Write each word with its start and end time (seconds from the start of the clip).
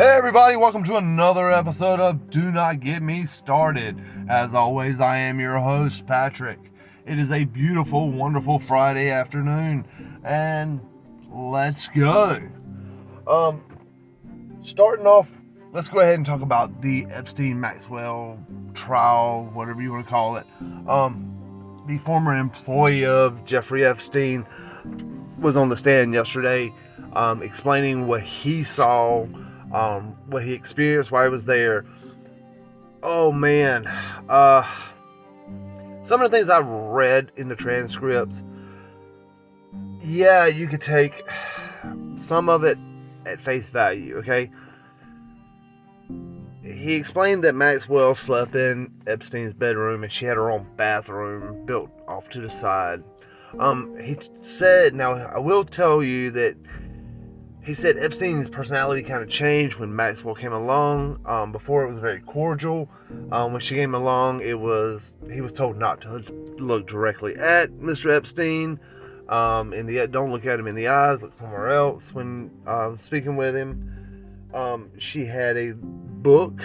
Hey 0.00 0.16
everybody, 0.16 0.56
welcome 0.56 0.82
to 0.84 0.96
another 0.96 1.50
episode 1.50 2.00
of 2.00 2.30
Do 2.30 2.50
Not 2.50 2.80
Get 2.80 3.02
Me 3.02 3.26
Started. 3.26 4.02
As 4.30 4.54
always, 4.54 4.98
I 4.98 5.18
am 5.18 5.38
your 5.38 5.58
host, 5.58 6.06
Patrick. 6.06 6.58
It 7.04 7.18
is 7.18 7.30
a 7.30 7.44
beautiful, 7.44 8.10
wonderful 8.10 8.60
Friday 8.60 9.10
afternoon, 9.10 9.86
and 10.24 10.80
let's 11.30 11.88
go. 11.88 12.38
Um, 13.28 13.62
starting 14.62 15.04
off, 15.04 15.30
let's 15.74 15.90
go 15.90 16.00
ahead 16.00 16.14
and 16.14 16.24
talk 16.24 16.40
about 16.40 16.80
the 16.80 17.04
Epstein 17.10 17.60
Maxwell 17.60 18.42
trial, 18.72 19.50
whatever 19.52 19.82
you 19.82 19.92
want 19.92 20.06
to 20.06 20.10
call 20.10 20.36
it. 20.36 20.46
Um, 20.88 21.84
the 21.86 21.98
former 21.98 22.38
employee 22.38 23.04
of 23.04 23.44
Jeffrey 23.44 23.84
Epstein 23.84 24.46
was 25.38 25.58
on 25.58 25.68
the 25.68 25.76
stand 25.76 26.14
yesterday, 26.14 26.72
um, 27.12 27.42
explaining 27.42 28.06
what 28.06 28.22
he 28.22 28.64
saw 28.64 29.26
um, 29.72 30.16
what 30.26 30.42
he 30.42 30.52
experienced 30.52 31.10
while 31.10 31.24
he 31.24 31.30
was 31.30 31.44
there. 31.44 31.84
Oh 33.02 33.32
man, 33.32 33.86
uh, 34.28 34.68
some 36.02 36.20
of 36.22 36.30
the 36.30 36.36
things 36.36 36.48
I've 36.48 36.66
read 36.66 37.32
in 37.36 37.48
the 37.48 37.56
transcripts, 37.56 38.44
yeah, 40.02 40.46
you 40.46 40.66
could 40.66 40.82
take 40.82 41.22
some 42.16 42.48
of 42.48 42.64
it 42.64 42.78
at 43.26 43.40
face 43.40 43.68
value, 43.68 44.18
okay? 44.18 44.50
He 46.62 46.94
explained 46.94 47.44
that 47.44 47.54
Maxwell 47.54 48.14
slept 48.14 48.54
in 48.54 48.90
Epstein's 49.06 49.54
bedroom 49.54 50.02
and 50.02 50.12
she 50.12 50.26
had 50.26 50.36
her 50.36 50.50
own 50.50 50.66
bathroom 50.76 51.64
built 51.66 51.90
off 52.06 52.28
to 52.30 52.40
the 52.40 52.50
side. 52.50 53.02
Um, 53.58 53.98
he 53.98 54.16
said, 54.42 54.94
now 54.94 55.14
I 55.14 55.38
will 55.38 55.64
tell 55.64 56.02
you 56.02 56.30
that 56.32 56.56
he 57.70 57.74
said 57.74 57.98
Epstein's 57.98 58.48
personality 58.48 59.00
kind 59.00 59.22
of 59.22 59.28
changed 59.28 59.78
when 59.78 59.94
Maxwell 59.94 60.34
came 60.34 60.52
along. 60.52 61.20
Um, 61.24 61.52
before 61.52 61.84
it 61.84 61.90
was 61.90 62.00
very 62.00 62.18
cordial. 62.18 62.88
Um, 63.30 63.52
when 63.52 63.60
she 63.60 63.76
came 63.76 63.94
along, 63.94 64.40
it 64.40 64.58
was 64.58 65.16
he 65.32 65.40
was 65.40 65.52
told 65.52 65.78
not 65.78 66.00
to 66.00 66.18
look 66.58 66.88
directly 66.88 67.36
at 67.36 67.70
Mr. 67.70 68.12
Epstein. 68.12 68.80
Um, 69.28 69.70
don't 70.10 70.32
look 70.32 70.46
at 70.46 70.58
him 70.58 70.66
in 70.66 70.74
the 70.74 70.88
eyes, 70.88 71.22
look 71.22 71.36
somewhere 71.36 71.68
else 71.68 72.12
when 72.12 72.50
um, 72.66 72.98
speaking 72.98 73.36
with 73.36 73.54
him. 73.54 74.48
Um, 74.52 74.90
she 74.98 75.24
had 75.24 75.56
a 75.56 75.74
book 75.74 76.60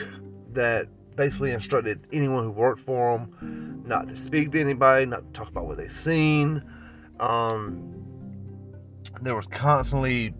that 0.54 0.88
basically 1.16 1.52
instructed 1.52 2.00
anyone 2.14 2.46
who 2.46 2.50
worked 2.50 2.82
for 2.82 3.20
him 3.20 3.84
not 3.86 4.08
to 4.08 4.16
speak 4.16 4.54
to 4.54 4.60
anybody, 4.60 5.06
not 5.06 5.24
to 5.24 5.40
talk 5.40 5.50
about 5.50 5.68
what 5.68 5.78
they've 5.78 5.92
seen. 5.92 6.64
Um, 7.20 7.94
there 9.22 9.36
was 9.36 9.46
constantly 9.46 10.34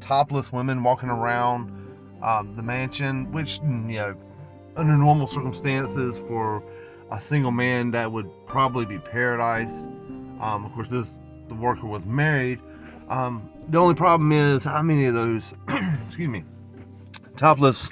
topless 0.00 0.52
women 0.52 0.82
walking 0.82 1.08
around 1.08 1.70
um, 2.22 2.54
the 2.56 2.62
mansion, 2.62 3.30
which, 3.32 3.58
you 3.58 3.98
know, 3.98 4.14
under 4.76 4.94
normal 4.94 5.28
circumstances 5.28 6.18
for 6.28 6.62
a 7.10 7.20
single 7.20 7.50
man, 7.50 7.90
that 7.92 8.10
would 8.10 8.28
probably 8.46 8.84
be 8.84 8.98
paradise. 8.98 9.86
Um, 10.40 10.64
of 10.64 10.72
course, 10.72 10.88
this 10.88 11.16
the 11.48 11.54
worker 11.54 11.86
was 11.86 12.04
married. 12.04 12.60
Um, 13.08 13.50
the 13.68 13.78
only 13.78 13.94
problem 13.94 14.32
is 14.32 14.64
how 14.64 14.82
many 14.82 15.04
of 15.06 15.14
those, 15.14 15.52
excuse 16.06 16.28
me, 16.28 16.44
topless 17.36 17.90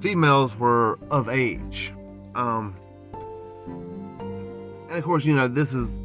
females 0.00 0.56
were 0.56 0.98
of 1.10 1.28
age. 1.28 1.92
Um, 2.34 2.76
and 4.88 4.98
of 4.98 5.04
course, 5.04 5.24
you 5.24 5.34
know, 5.34 5.48
this 5.48 5.74
is 5.74 6.04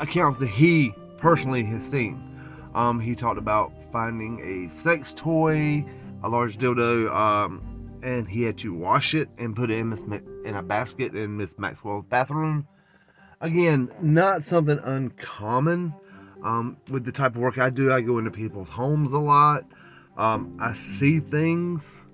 accounts 0.00 0.38
that 0.38 0.48
he 0.48 0.92
personally 1.18 1.64
has 1.64 1.88
seen. 1.88 2.22
Um, 2.74 3.00
he 3.00 3.14
talked 3.14 3.38
about 3.38 3.72
finding 3.92 4.70
a 4.70 4.74
sex 4.74 5.14
toy, 5.14 5.84
a 6.22 6.28
large 6.28 6.58
dildo, 6.58 7.14
um, 7.14 8.00
and 8.02 8.28
he 8.28 8.42
had 8.42 8.58
to 8.58 8.72
wash 8.72 9.14
it 9.14 9.28
and 9.38 9.54
put 9.56 9.70
it 9.70 9.78
in, 9.78 9.88
Miss, 9.90 10.02
in 10.02 10.54
a 10.54 10.62
basket 10.62 11.14
in 11.14 11.36
Miss 11.36 11.58
Maxwell's 11.58 12.04
bathroom. 12.08 12.66
Again, 13.40 13.90
not 14.00 14.44
something 14.44 14.78
uncommon. 14.82 15.94
Um, 16.42 16.76
with 16.88 17.04
the 17.04 17.10
type 17.12 17.34
of 17.34 17.38
work 17.38 17.58
I 17.58 17.70
do, 17.70 17.92
I 17.92 18.00
go 18.00 18.18
into 18.18 18.30
people's 18.30 18.68
homes 18.68 19.12
a 19.12 19.18
lot. 19.18 19.64
Um, 20.16 20.58
I 20.60 20.72
see 20.74 21.20
things 21.20 22.04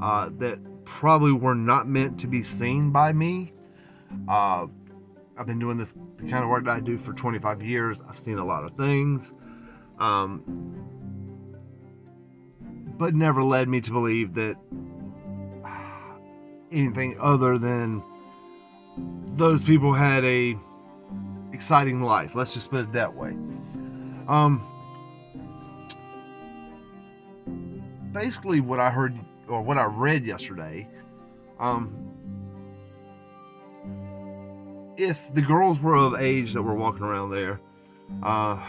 uh, 0.00 0.30
that 0.38 0.58
probably 0.84 1.32
were 1.32 1.54
not 1.54 1.88
meant 1.88 2.20
to 2.20 2.26
be 2.26 2.42
seen 2.42 2.90
by 2.90 3.12
me. 3.12 3.52
Uh, 4.28 4.66
I've 5.38 5.46
been 5.46 5.58
doing 5.58 5.76
this 5.76 5.92
kind 6.20 6.42
of 6.42 6.48
work 6.48 6.64
that 6.64 6.70
I 6.70 6.80
do 6.80 6.96
for 6.96 7.12
25 7.12 7.62
years. 7.62 8.00
I've 8.08 8.18
seen 8.18 8.38
a 8.38 8.44
lot 8.44 8.64
of 8.64 8.76
things. 8.76 9.32
Um, 9.98 10.42
but 12.98 13.14
never 13.14 13.42
led 13.42 13.68
me 13.68 13.80
to 13.80 13.90
believe 13.90 14.34
that 14.34 14.56
anything 16.72 17.16
other 17.20 17.58
than 17.58 18.02
those 19.36 19.62
people 19.62 19.92
had 19.92 20.24
a 20.24 20.56
exciting 21.52 22.00
life. 22.02 22.34
Let's 22.34 22.54
just 22.54 22.70
put 22.70 22.80
it 22.80 22.92
that 22.92 23.14
way. 23.14 23.36
Um, 24.28 24.66
basically, 28.12 28.60
what 28.60 28.78
I 28.78 28.90
heard 28.90 29.18
or 29.48 29.62
what 29.62 29.78
I 29.78 29.84
read 29.84 30.26
yesterday, 30.26 30.88
um, 31.60 31.94
if 34.96 35.20
the 35.34 35.42
girls 35.42 35.80
were 35.80 35.94
of 35.94 36.14
age 36.14 36.54
that 36.54 36.62
were 36.62 36.74
walking 36.74 37.02
around 37.02 37.30
there, 37.30 37.60
uh, 38.22 38.62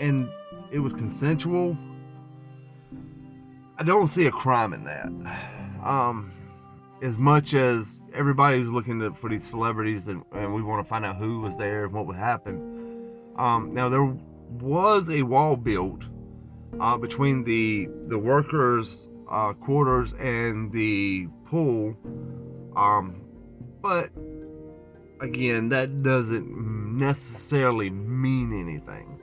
and 0.00 0.28
it 0.72 0.80
was 0.80 0.92
consensual, 0.92 1.76
I 3.76 3.82
don't 3.82 4.08
see 4.08 4.26
a 4.26 4.30
crime 4.30 4.72
in 4.72 4.84
that. 4.84 5.06
Um, 5.84 6.32
as 7.02 7.18
much 7.18 7.54
as 7.54 8.00
everybody 8.14 8.60
was 8.60 8.70
looking 8.70 9.00
to, 9.00 9.12
for 9.14 9.28
these 9.28 9.46
celebrities 9.46 10.06
and, 10.06 10.22
and, 10.32 10.54
we 10.54 10.62
want 10.62 10.84
to 10.84 10.88
find 10.88 11.04
out 11.04 11.16
who 11.16 11.40
was 11.40 11.56
there 11.56 11.84
and 11.84 11.92
what 11.92 12.06
would 12.06 12.16
happen. 12.16 13.10
Um, 13.36 13.74
now 13.74 13.88
there 13.88 14.04
was 14.50 15.10
a 15.10 15.22
wall 15.22 15.56
built 15.56 16.04
uh, 16.80 16.96
between 16.96 17.44
the 17.44 17.88
the 18.08 18.18
workers' 18.18 19.08
uh, 19.28 19.52
quarters 19.54 20.14
and 20.14 20.72
the 20.72 21.28
pool, 21.46 21.96
um, 22.76 23.20
but 23.82 24.10
again, 25.20 25.68
that 25.70 26.02
doesn't 26.02 26.96
necessarily 26.96 27.90
mean 27.90 28.52
anything. 28.58 29.20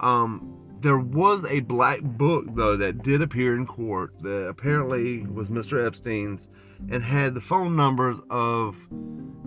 Um, 0.00 0.63
there 0.84 0.98
was 0.98 1.46
a 1.46 1.60
black 1.60 2.02
book 2.02 2.44
though 2.54 2.76
that 2.76 3.02
did 3.02 3.22
appear 3.22 3.56
in 3.56 3.66
court 3.66 4.12
that 4.20 4.46
apparently 4.46 5.22
was 5.22 5.48
Mr. 5.48 5.84
Epstein's 5.84 6.48
and 6.90 7.02
had 7.02 7.32
the 7.32 7.40
phone 7.40 7.74
numbers 7.74 8.18
of 8.28 8.76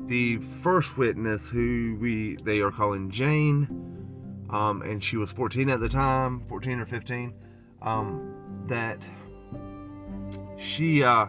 the 0.07 0.39
first 0.63 0.97
witness 0.97 1.47
who 1.47 1.95
we 2.01 2.37
they 2.43 2.59
are 2.59 2.71
calling 2.71 3.11
Jane 3.11 3.67
um, 4.49 4.81
and 4.81 5.03
she 5.03 5.15
was 5.15 5.31
14 5.31 5.69
at 5.69 5.79
the 5.79 5.87
time 5.87 6.43
14 6.49 6.79
or 6.79 6.87
15 6.87 7.31
um, 7.83 8.65
that 8.65 8.97
she 10.57 11.03
uh, 11.03 11.27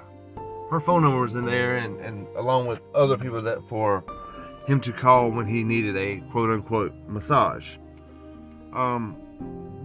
her 0.71 0.81
phone 0.81 1.03
number 1.03 1.21
was 1.21 1.37
in 1.37 1.45
there 1.45 1.77
and, 1.77 2.01
and 2.01 2.27
along 2.35 2.67
with 2.67 2.81
other 2.95 3.19
people 3.19 3.43
that 3.43 3.59
for 3.69 4.03
him 4.67 4.81
to 4.81 4.91
call 4.91 5.31
when 5.31 5.45
he 5.45 5.63
needed 5.63 5.99
a 5.99 6.23
quote 6.31 6.49
unquote 6.49 6.95
massage 7.07 7.75
um, 8.73 9.17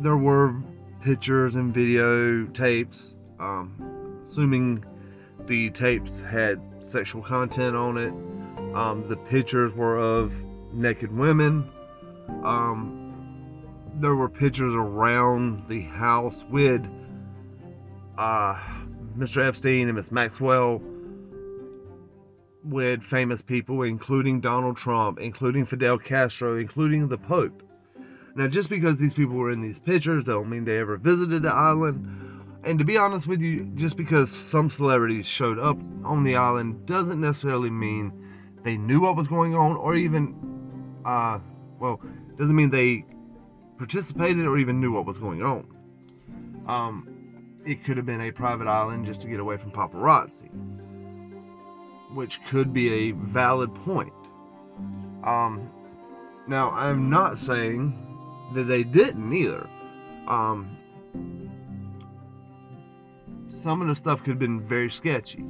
there 0.01 0.17
were 0.17 0.55
pictures 1.03 1.55
and 1.55 1.73
video 1.73 2.45
tapes, 2.47 3.15
um, 3.39 4.21
assuming 4.23 4.83
the 5.47 5.69
tapes 5.71 6.21
had 6.21 6.61
sexual 6.83 7.21
content 7.21 7.75
on 7.75 7.97
it. 7.97 8.13
Um, 8.75 9.05
the 9.07 9.17
pictures 9.17 9.73
were 9.73 9.97
of 9.97 10.33
naked 10.73 11.15
women. 11.15 11.69
Um, 12.43 13.03
there 13.99 14.15
were 14.15 14.29
pictures 14.29 14.73
around 14.73 15.67
the 15.67 15.81
house 15.81 16.43
with 16.49 16.85
uh, 18.17 18.59
Mr. 19.17 19.45
Epstein 19.45 19.87
and 19.87 19.97
Miss 19.97 20.11
Maxwell 20.11 20.81
with 22.63 23.03
famous 23.03 23.41
people, 23.41 23.83
including 23.83 24.39
Donald 24.39 24.77
Trump, 24.77 25.19
including 25.19 25.65
Fidel 25.65 25.97
Castro, 25.97 26.57
including 26.57 27.07
the 27.07 27.17
Pope. 27.17 27.61
Now, 28.35 28.47
just 28.47 28.69
because 28.69 28.97
these 28.97 29.13
people 29.13 29.35
were 29.35 29.51
in 29.51 29.61
these 29.61 29.77
pictures 29.77 30.23
don't 30.23 30.49
mean 30.49 30.65
they 30.65 30.79
ever 30.79 30.97
visited 30.97 31.43
the 31.43 31.53
island. 31.53 32.41
And 32.63 32.79
to 32.79 32.85
be 32.85 32.97
honest 32.97 33.27
with 33.27 33.41
you, 33.41 33.65
just 33.75 33.95
because 33.95 34.31
some 34.31 34.69
celebrities 34.69 35.27
showed 35.27 35.59
up 35.59 35.77
on 36.03 36.23
the 36.23 36.37
island 36.37 36.85
doesn't 36.85 37.21
necessarily 37.21 37.69
mean 37.69 38.11
they 38.63 38.77
knew 38.77 39.01
what 39.01 39.15
was 39.15 39.27
going 39.27 39.53
on 39.55 39.75
or 39.75 39.95
even, 39.95 40.35
uh, 41.05 41.39
well, 41.79 42.01
doesn't 42.37 42.55
mean 42.55 42.71
they 42.71 43.05
participated 43.77 44.45
or 44.45 44.57
even 44.57 44.79
knew 44.79 44.91
what 44.91 45.05
was 45.05 45.19
going 45.19 45.43
on. 45.43 45.67
Um, 46.67 47.61
it 47.65 47.83
could 47.83 47.97
have 47.97 48.05
been 48.05 48.21
a 48.21 48.31
private 48.31 48.67
island 48.67 49.05
just 49.05 49.21
to 49.21 49.27
get 49.27 49.39
away 49.39 49.57
from 49.57 49.71
paparazzi, 49.71 50.49
which 52.13 52.43
could 52.45 52.73
be 52.73 53.09
a 53.09 53.11
valid 53.11 53.75
point. 53.75 54.13
Um, 55.23 55.69
now, 56.47 56.71
I'm 56.71 57.09
not 57.09 57.37
saying 57.37 58.12
that 58.53 58.63
they 58.63 58.83
didn't 58.83 59.33
either. 59.33 59.67
Um, 60.27 60.77
some 63.47 63.81
of 63.81 63.87
the 63.87 63.95
stuff 63.95 64.19
could 64.19 64.31
have 64.31 64.39
been 64.39 64.67
very 64.67 64.89
sketchy. 64.89 65.45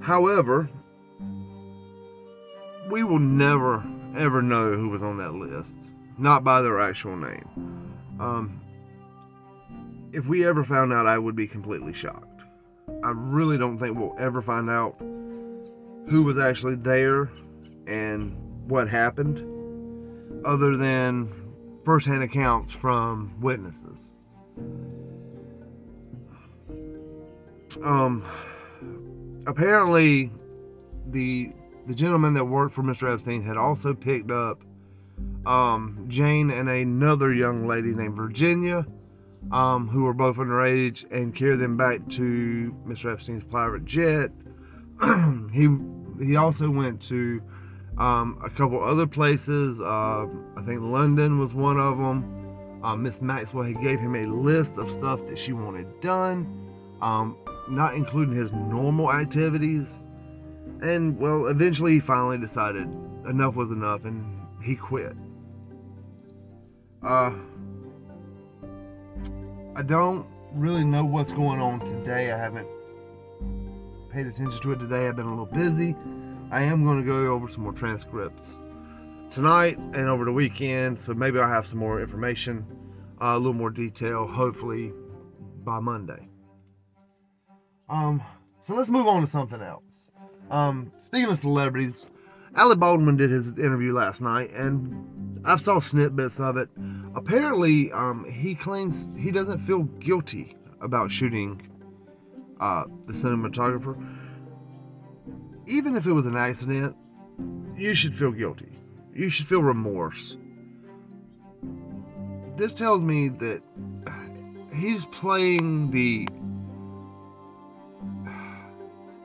However, 0.00 0.70
we 2.90 3.02
will 3.02 3.18
never 3.18 3.84
ever 4.16 4.40
know 4.40 4.74
who 4.74 4.88
was 4.88 5.02
on 5.02 5.18
that 5.18 5.34
list, 5.34 5.76
not 6.18 6.44
by 6.44 6.62
their 6.62 6.80
actual 6.80 7.16
name. 7.16 7.92
Um, 8.18 8.60
if 10.12 10.26
we 10.26 10.46
ever 10.46 10.64
found 10.64 10.92
out, 10.92 11.06
I 11.06 11.18
would 11.18 11.36
be 11.36 11.46
completely 11.46 11.92
shocked. 11.92 12.40
I 13.04 13.10
really 13.14 13.58
don't 13.58 13.78
think 13.78 13.98
we'll 13.98 14.16
ever 14.18 14.40
find 14.40 14.70
out 14.70 14.96
who 16.08 16.22
was 16.22 16.38
actually 16.38 16.76
there 16.76 17.28
and 17.86 18.36
what 18.68 18.88
happened, 18.88 19.38
other 20.44 20.76
than 20.76 21.32
firsthand 21.84 22.22
accounts 22.22 22.72
from 22.72 23.40
witnesses. 23.40 24.10
Um, 27.84 28.24
apparently, 29.46 30.30
the 31.08 31.52
the 31.86 31.94
gentleman 31.94 32.34
that 32.34 32.44
worked 32.44 32.74
for 32.74 32.82
Mr. 32.82 33.12
Epstein 33.12 33.42
had 33.42 33.56
also 33.56 33.94
picked 33.94 34.30
up 34.32 34.60
um, 35.46 36.04
Jane 36.08 36.50
and 36.50 36.68
another 36.68 37.32
young 37.32 37.66
lady 37.68 37.94
named 37.94 38.16
Virginia, 38.16 38.84
um, 39.52 39.86
who 39.88 40.02
were 40.02 40.12
both 40.12 40.36
underage, 40.36 41.04
and 41.12 41.34
carried 41.34 41.60
them 41.60 41.76
back 41.76 42.06
to 42.10 42.74
Mr. 42.86 43.12
Epstein's 43.12 43.44
private 43.44 43.84
jet. 43.84 44.30
he 45.52 45.68
he 46.24 46.36
also 46.36 46.68
went 46.68 47.00
to 47.02 47.40
um, 47.98 48.40
a 48.44 48.50
couple 48.50 48.82
other 48.82 49.06
places. 49.06 49.80
Uh, 49.80 50.26
I 50.56 50.62
think 50.64 50.82
London 50.82 51.38
was 51.38 51.52
one 51.54 51.78
of 51.80 51.96
them. 51.96 52.80
Uh, 52.82 52.94
Miss 52.96 53.20
Maxwell 53.20 53.64
he 53.64 53.74
gave 53.74 53.98
him 53.98 54.14
a 54.14 54.26
list 54.26 54.74
of 54.76 54.90
stuff 54.90 55.20
that 55.28 55.38
she 55.38 55.52
wanted 55.52 56.00
done, 56.00 56.70
um, 57.00 57.36
not 57.68 57.94
including 57.94 58.36
his 58.36 58.52
normal 58.52 59.12
activities. 59.12 59.98
And 60.82 61.18
well, 61.18 61.46
eventually 61.46 61.94
he 61.94 62.00
finally 62.00 62.38
decided 62.38 62.86
enough 63.28 63.54
was 63.54 63.70
enough, 63.70 64.04
and 64.04 64.24
he 64.62 64.76
quit. 64.76 65.16
Uh, 67.02 67.32
I 69.74 69.82
don't 69.82 70.26
really 70.52 70.84
know 70.84 71.04
what's 71.04 71.32
going 71.32 71.60
on 71.60 71.80
today. 71.80 72.30
I 72.30 72.38
haven't 72.38 72.68
paid 74.10 74.26
attention 74.26 74.60
to 74.60 74.72
it 74.72 74.78
today. 74.80 75.08
I've 75.08 75.16
been 75.16 75.26
a 75.26 75.30
little 75.30 75.46
busy. 75.46 75.94
I 76.50 76.62
am 76.62 76.84
going 76.84 77.00
to 77.00 77.06
go 77.06 77.32
over 77.32 77.48
some 77.48 77.64
more 77.64 77.72
transcripts 77.72 78.60
tonight 79.30 79.78
and 79.78 80.08
over 80.08 80.24
the 80.24 80.32
weekend, 80.32 81.00
so 81.00 81.12
maybe 81.12 81.40
I'll 81.40 81.48
have 81.48 81.66
some 81.66 81.78
more 81.78 82.00
information, 82.00 82.64
uh, 83.20 83.34
a 83.34 83.36
little 83.36 83.52
more 83.52 83.70
detail, 83.70 84.28
hopefully 84.28 84.92
by 85.64 85.80
Monday. 85.80 86.28
Um, 87.88 88.22
so 88.62 88.74
let's 88.74 88.88
move 88.88 89.08
on 89.08 89.22
to 89.22 89.26
something 89.26 89.60
else. 89.60 89.82
Um, 90.48 90.92
speaking 91.02 91.30
of 91.30 91.38
celebrities, 91.40 92.10
Alec 92.54 92.78
Baldwin 92.78 93.16
did 93.16 93.30
his 93.30 93.48
interview 93.48 93.92
last 93.92 94.20
night, 94.20 94.52
and 94.54 95.42
I 95.44 95.56
saw 95.56 95.80
snippets 95.80 96.38
of 96.38 96.56
it. 96.56 96.68
Apparently, 97.16 97.90
um, 97.90 98.24
he 98.24 98.54
claims 98.54 99.12
he 99.18 99.32
doesn't 99.32 99.66
feel 99.66 99.82
guilty 99.82 100.56
about 100.80 101.10
shooting 101.10 101.60
uh, 102.60 102.84
the 103.06 103.12
cinematographer 103.12 103.96
even 105.66 105.96
if 105.96 106.06
it 106.06 106.12
was 106.12 106.26
an 106.26 106.36
accident, 106.36 106.96
you 107.76 107.94
should 107.94 108.14
feel 108.14 108.32
guilty. 108.32 108.70
You 109.14 109.28
should 109.28 109.46
feel 109.46 109.62
remorse. 109.62 110.36
This 112.56 112.74
tells 112.74 113.02
me 113.02 113.28
that 113.28 113.62
he's 114.74 115.04
playing 115.06 115.90
the 115.90 116.28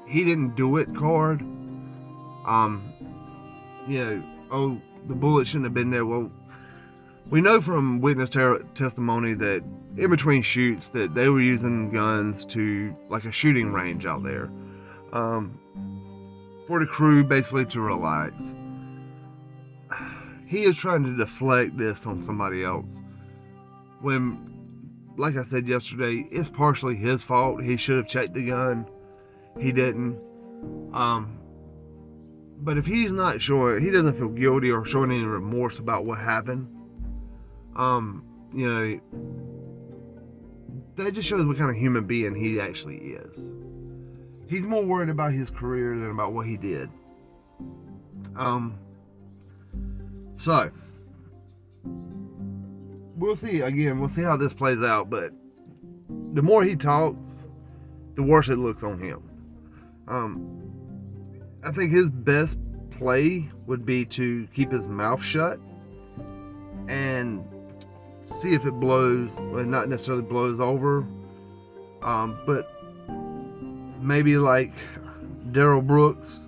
he 0.08 0.26
didn't 0.26 0.56
do 0.56 0.78
it 0.78 0.94
card. 0.96 1.42
Um, 2.46 2.94
you 3.88 4.00
know, 4.00 4.24
oh, 4.52 4.82
the 5.08 5.16
bullet 5.16 5.48
shouldn't 5.48 5.66
have 5.66 5.74
been 5.74 5.90
there. 5.90 6.06
Well, 6.06 6.30
we 7.30 7.40
know 7.40 7.62
from 7.62 8.02
witness 8.02 8.30
ter- 8.30 8.64
testimony 8.76 9.34
that 9.36 9.64
in 9.96 10.10
between 10.10 10.42
shoots 10.42 10.90
that 10.90 11.16
they 11.16 11.30
were 11.30 11.40
using 11.40 11.92
guns 11.92 12.46
to 12.46 12.94
like 13.10 13.24
a 13.24 13.32
shooting 13.32 13.72
range 13.72 14.06
out 14.06 14.24
there. 14.24 14.50
Um, 15.14 15.60
for 16.72 16.80
the 16.80 16.86
crew 16.86 17.22
basically 17.22 17.66
to 17.66 17.82
relax. 17.82 18.56
He 20.48 20.64
is 20.64 20.78
trying 20.78 21.04
to 21.04 21.18
deflect 21.18 21.78
this 21.78 22.06
on 22.06 22.24
somebody 22.24 22.64
else. 22.64 22.94
When, 24.00 24.40
like 25.18 25.36
I 25.36 25.44
said 25.44 25.68
yesterday, 25.68 26.26
it's 26.32 26.48
partially 26.48 26.96
his 26.96 27.24
fault. 27.24 27.62
He 27.62 27.76
should 27.76 27.98
have 27.98 28.08
checked 28.08 28.34
the 28.34 28.44
gun. 28.44 28.86
He 29.60 29.74
didn't. 29.74 30.18
Um, 30.94 31.40
but 32.60 32.78
if 32.78 32.86
he's 32.86 33.12
not 33.12 33.42
showing, 33.42 33.84
he 33.84 33.92
doesn't 33.92 34.18
feel 34.18 34.30
guilty 34.30 34.72
or 34.72 34.86
showing 34.86 35.12
any 35.12 35.26
remorse 35.26 35.80
about 35.80 36.06
what 36.06 36.20
happened. 36.20 36.70
Um, 37.76 38.24
you 38.54 38.74
know, 38.74 39.00
that 40.96 41.12
just 41.16 41.28
shows 41.28 41.46
what 41.46 41.58
kind 41.58 41.70
of 41.70 41.76
human 41.76 42.06
being 42.06 42.34
he 42.34 42.62
actually 42.62 42.96
is 42.96 43.62
he's 44.52 44.68
more 44.68 44.84
worried 44.84 45.08
about 45.08 45.34
his 45.34 45.50
career 45.50 45.98
than 45.98 46.12
about 46.12 46.34
what 46.34 46.46
he 46.46 46.58
did. 46.58 46.90
Um, 48.36 48.78
so 50.36 50.70
we'll 53.16 53.38
see. 53.38 53.62
Again, 53.62 54.00
we'll 54.00 54.10
see 54.10 54.24
how 54.24 54.36
this 54.36 54.54
plays 54.54 54.84
out. 54.84 55.10
But 55.10 55.32
the 56.34 56.42
more 56.42 56.64
he 56.64 56.76
talks, 56.76 57.48
the 58.16 58.24
worse 58.24 58.50
it 58.50 58.58
looks 58.58 58.84
on 58.84 59.00
him. 59.00 59.24
Um, 60.10 60.62
I 61.64 61.72
think 61.72 61.92
his 61.92 62.10
best 62.10 62.58
play 62.90 63.50
would 63.68 63.86
be 63.86 64.04
to 64.06 64.48
keep 64.54 64.72
his 64.72 64.86
mouth 64.86 65.24
shut 65.24 65.60
and 66.90 67.42
see 68.24 68.54
if 68.54 68.66
it 68.66 68.72
blows, 68.72 69.32
well, 69.38 69.64
not 69.64 69.88
necessarily 69.88 70.24
blows 70.24 70.60
over, 70.60 71.06
um, 72.02 72.38
but 72.46 72.81
maybe 74.02 74.38
like 74.38 74.74
Darrell 75.52 75.82
Brooks. 75.82 76.48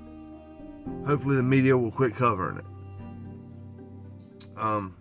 Hopefully, 1.05 1.35
the 1.35 1.43
media 1.43 1.77
will 1.77 1.91
quit 1.91 2.15
covering 2.15 2.57
it. 2.57 2.65
Um, 4.57 4.95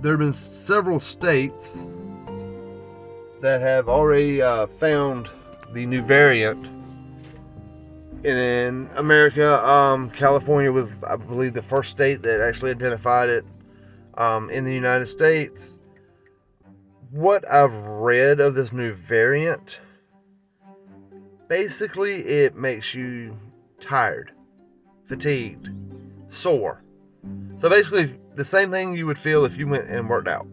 there 0.00 0.12
have 0.12 0.20
been 0.20 0.32
several 0.32 1.00
states 1.00 1.84
that 3.40 3.60
have 3.60 3.88
already 3.88 4.42
uh, 4.42 4.66
found 4.78 5.28
the 5.72 5.86
new 5.86 6.02
variant. 6.02 6.66
In 8.24 8.88
America, 8.96 9.68
um, 9.68 10.10
California 10.10 10.70
was, 10.70 10.88
I 11.06 11.16
believe, 11.16 11.54
the 11.54 11.62
first 11.62 11.90
state 11.90 12.22
that 12.22 12.40
actually 12.40 12.70
identified 12.70 13.28
it. 13.28 13.44
Um, 14.18 14.50
in 14.50 14.64
the 14.64 14.74
United 14.74 15.06
States, 15.06 15.78
what 17.12 17.44
I've 17.50 17.74
read 17.86 18.40
of 18.40 18.54
this 18.54 18.72
new 18.72 18.94
variant, 18.94 19.78
basically 21.46 22.22
it 22.22 22.56
makes 22.56 22.94
you 22.94 23.36
tired, 23.80 24.32
fatigued, 25.08 25.68
sore. 26.30 26.82
So 27.60 27.68
basically, 27.68 28.18
the 28.34 28.46
same 28.46 28.70
thing 28.70 28.96
you 28.96 29.04
would 29.04 29.18
feel 29.18 29.44
if 29.44 29.58
you 29.58 29.68
went 29.68 29.90
and 29.90 30.08
worked 30.08 30.26
out. 30.26 30.46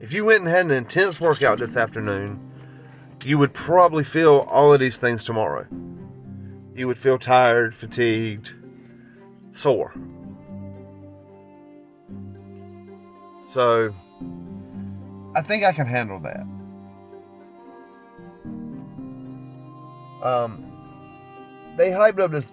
If 0.00 0.12
you 0.12 0.24
went 0.24 0.40
and 0.40 0.48
had 0.48 0.66
an 0.66 0.72
intense 0.72 1.20
workout 1.20 1.60
this 1.60 1.76
afternoon, 1.76 2.40
you 3.24 3.38
would 3.38 3.54
probably 3.54 4.02
feel 4.02 4.46
all 4.50 4.72
of 4.72 4.80
these 4.80 4.98
things 4.98 5.22
tomorrow. 5.22 5.64
You 6.74 6.88
would 6.88 6.98
feel 6.98 7.18
tired, 7.18 7.76
fatigued, 7.76 8.52
sore. 9.52 9.94
So, 13.46 13.94
I 15.34 15.42
think 15.42 15.64
I 15.64 15.72
can 15.72 15.86
handle 15.86 16.20
that. 16.20 16.46
Um, 20.22 20.64
they 21.76 21.90
hyped 21.90 22.20
up 22.20 22.32
this 22.32 22.52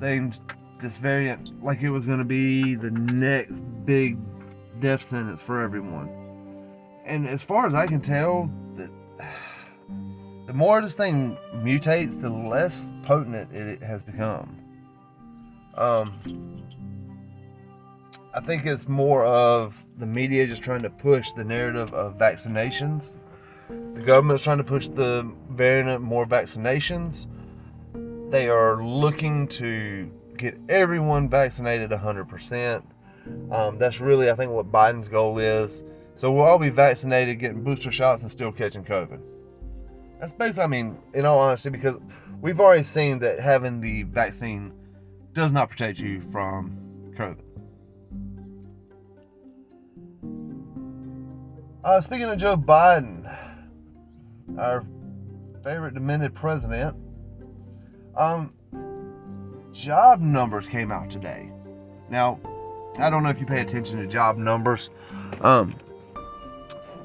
thing, 0.00 0.34
this 0.82 0.96
variant, 0.98 1.62
like 1.62 1.82
it 1.82 1.90
was 1.90 2.06
going 2.06 2.18
to 2.18 2.24
be 2.24 2.74
the 2.74 2.90
next 2.90 3.60
big 3.84 4.18
death 4.80 5.02
sentence 5.02 5.40
for 5.40 5.60
everyone. 5.60 6.08
And 7.06 7.28
as 7.28 7.42
far 7.42 7.66
as 7.66 7.74
I 7.74 7.86
can 7.86 8.00
tell, 8.00 8.50
the, 8.76 8.90
the 10.46 10.52
more 10.52 10.80
this 10.82 10.94
thing 10.94 11.36
mutates, 11.54 12.20
the 12.20 12.30
less 12.30 12.90
potent 13.02 13.52
it, 13.52 13.82
has 13.82 14.02
become. 14.02 14.58
Um, 15.76 16.64
I 18.32 18.40
think 18.40 18.66
it's 18.66 18.88
more 18.88 19.24
of 19.24 19.74
the 19.98 20.06
media 20.06 20.42
is 20.42 20.48
just 20.48 20.62
trying 20.62 20.82
to 20.82 20.90
push 20.90 21.32
the 21.32 21.44
narrative 21.44 21.92
of 21.92 22.18
vaccinations. 22.18 23.16
The 23.68 24.02
government's 24.02 24.42
trying 24.42 24.58
to 24.58 24.64
push 24.64 24.88
the 24.88 25.30
variant 25.50 26.02
more 26.02 26.26
vaccinations. 26.26 27.26
They 28.30 28.48
are 28.48 28.82
looking 28.82 29.48
to 29.48 30.10
get 30.36 30.58
everyone 30.68 31.28
vaccinated 31.28 31.90
100%. 31.90 32.82
Um, 33.50 33.78
that's 33.78 34.00
really, 34.00 34.30
I 34.30 34.34
think, 34.34 34.52
what 34.52 34.70
Biden's 34.70 35.08
goal 35.08 35.38
is. 35.38 35.84
So 36.16 36.30
we'll 36.30 36.44
all 36.44 36.58
be 36.58 36.70
vaccinated, 36.70 37.38
getting 37.38 37.62
booster 37.62 37.90
shots, 37.90 38.22
and 38.22 38.30
still 38.30 38.52
catching 38.52 38.84
COVID. 38.84 39.20
That's 40.20 40.32
basically, 40.32 40.64
I 40.64 40.66
mean, 40.66 40.98
in 41.12 41.24
all 41.24 41.38
honesty, 41.38 41.70
because 41.70 41.98
we've 42.40 42.60
already 42.60 42.82
seen 42.82 43.18
that 43.20 43.40
having 43.40 43.80
the 43.80 44.02
vaccine 44.04 44.72
does 45.32 45.52
not 45.52 45.70
protect 45.70 45.98
you 45.98 46.20
from 46.30 46.76
COVID. 47.16 47.40
Uh, 51.84 52.00
speaking 52.00 52.24
of 52.24 52.38
Joe 52.38 52.56
Biden, 52.56 53.30
our 54.58 54.86
favorite 55.62 55.92
demented 55.92 56.34
president, 56.34 56.96
um, 58.16 58.54
job 59.72 60.22
numbers 60.22 60.66
came 60.66 60.90
out 60.90 61.10
today. 61.10 61.50
Now, 62.08 62.40
I 62.98 63.10
don't 63.10 63.22
know 63.22 63.28
if 63.28 63.38
you 63.38 63.44
pay 63.44 63.60
attention 63.60 63.98
to 63.98 64.06
job 64.06 64.38
numbers. 64.38 64.88
Um, 65.42 65.74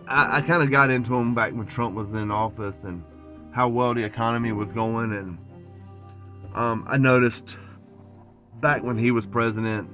I, 0.08 0.38
I 0.38 0.42
kind 0.42 0.64
of 0.64 0.72
got 0.72 0.90
into 0.90 1.10
them 1.10 1.36
back 1.36 1.52
when 1.52 1.68
Trump 1.68 1.94
was 1.94 2.08
in 2.14 2.32
office 2.32 2.86
and 2.86 3.04
how 3.52 3.68
well 3.68 3.94
the 3.94 4.04
economy 4.06 4.54
was 4.54 4.72
going, 4.72 5.12
and 5.12 5.38
um, 6.56 6.86
I 6.88 6.98
noticed 6.98 7.58
back 8.62 8.84
when 8.84 8.98
he 8.98 9.12
was 9.12 9.26
president 9.26 9.90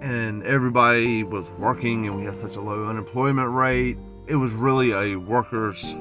and 0.00 0.42
everybody 0.44 1.22
was 1.22 1.48
working 1.58 2.06
and 2.06 2.16
we 2.16 2.24
had 2.24 2.38
such 2.38 2.56
a 2.56 2.60
low 2.60 2.86
unemployment 2.86 3.50
rate, 3.50 3.96
it 4.26 4.36
was 4.36 4.52
really 4.52 4.92
a 4.92 5.16
workers' 5.16 5.94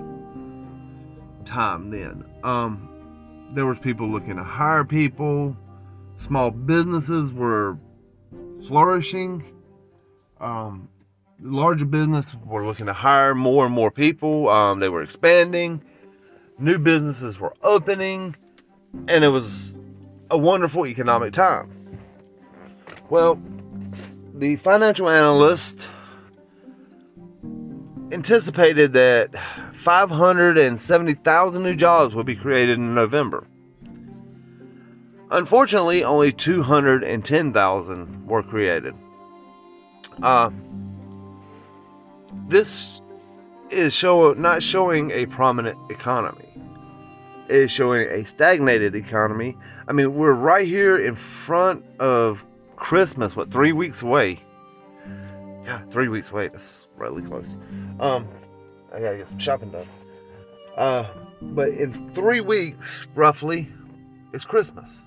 time 1.45 1.89
then. 1.89 2.25
Um, 2.43 3.51
there 3.53 3.65
was 3.65 3.79
people 3.79 4.07
looking 4.07 4.35
to 4.35 4.43
hire 4.43 4.83
people. 4.83 5.55
Small 6.17 6.51
businesses 6.51 7.31
were 7.31 7.77
flourishing. 8.67 9.43
Um, 10.39 10.89
larger 11.41 11.85
business 11.85 12.35
were 12.45 12.65
looking 12.65 12.87
to 12.87 12.93
hire 12.93 13.35
more 13.35 13.65
and 13.65 13.73
more 13.73 13.91
people. 13.91 14.49
Um, 14.49 14.79
they 14.79 14.89
were 14.89 15.03
expanding. 15.03 15.81
New 16.57 16.77
businesses 16.77 17.39
were 17.39 17.53
opening, 17.63 18.35
and 19.07 19.23
it 19.23 19.29
was 19.29 19.77
a 20.31 20.37
wonderful 20.37 20.87
economic 20.87 21.33
time. 21.33 21.71
Well, 23.09 23.39
the 24.37 24.57
financial 24.57 25.09
analyst 25.09 25.89
anticipated 28.11 28.93
that 28.93 29.29
570,000 29.75 31.63
new 31.63 31.75
jobs 31.75 32.13
would 32.13 32.25
be 32.25 32.35
created 32.35 32.77
in 32.77 32.93
November. 32.93 33.47
Unfortunately, 35.31 36.03
only 36.03 36.31
210,000 36.33 38.27
were 38.27 38.43
created. 38.43 38.93
Uh, 40.21 40.49
this 42.47 43.01
is 43.69 43.93
show, 43.93 44.33
not 44.33 44.61
showing 44.61 45.11
a 45.11 45.25
prominent 45.25 45.77
economy. 45.89 46.49
It 47.47 47.55
is 47.55 47.71
showing 47.71 48.07
a 48.09 48.25
stagnated 48.25 48.95
economy. 48.95 49.57
I 49.87 49.93
mean, 49.93 50.13
we're 50.15 50.33
right 50.33 50.67
here 50.67 50.97
in 50.97 51.15
front 51.15 51.85
of 51.99 52.43
Christmas, 52.75 53.35
what, 53.35 53.51
three 53.51 53.71
weeks 53.71 54.03
away? 54.03 54.41
Yeah, 55.65 55.81
three 55.89 56.07
weeks 56.07 56.31
away. 56.31 56.49
That's 56.49 56.85
really 56.97 57.23
close. 57.23 57.57
Um, 57.99 58.27
I 58.93 58.99
gotta 58.99 59.17
get 59.17 59.29
some 59.29 59.39
shopping 59.39 59.71
done. 59.71 59.87
Uh, 60.75 61.07
but 61.41 61.69
in 61.69 62.13
three 62.13 62.41
weeks, 62.41 63.07
roughly, 63.15 63.71
it's 64.33 64.45
Christmas. 64.45 65.03